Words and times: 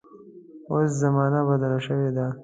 اوس 0.71 0.89
زمانه 1.01 1.39
بدله 1.49 1.79
شوې 1.85 2.09
ده. 2.15 2.25